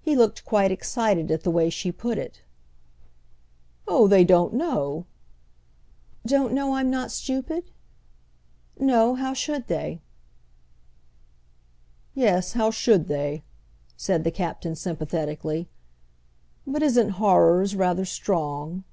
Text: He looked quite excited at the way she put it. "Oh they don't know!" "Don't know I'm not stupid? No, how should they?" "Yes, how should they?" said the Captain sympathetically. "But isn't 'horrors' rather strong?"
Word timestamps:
He 0.00 0.14
looked 0.14 0.44
quite 0.44 0.70
excited 0.70 1.28
at 1.32 1.42
the 1.42 1.50
way 1.50 1.68
she 1.68 1.90
put 1.90 2.18
it. 2.18 2.42
"Oh 3.88 4.06
they 4.06 4.22
don't 4.22 4.52
know!" 4.52 5.06
"Don't 6.24 6.52
know 6.52 6.76
I'm 6.76 6.88
not 6.88 7.10
stupid? 7.10 7.72
No, 8.78 9.16
how 9.16 9.34
should 9.34 9.66
they?" 9.66 10.00
"Yes, 12.14 12.52
how 12.52 12.70
should 12.70 13.08
they?" 13.08 13.42
said 13.96 14.22
the 14.22 14.30
Captain 14.30 14.76
sympathetically. 14.76 15.68
"But 16.64 16.84
isn't 16.84 17.10
'horrors' 17.18 17.74
rather 17.74 18.04
strong?" 18.04 18.84